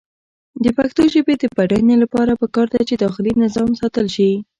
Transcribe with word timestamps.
د 0.63 0.65
پښتو 0.77 1.03
ژبې 1.13 1.33
د 1.39 1.43
بډاینې 1.55 1.95
لپاره 2.03 2.39
پکار 2.41 2.67
ده 2.73 2.81
چې 2.89 2.95
داخلي 3.03 3.31
نظام 3.43 3.69
ساتل 3.81 4.07
شي. 4.15 4.31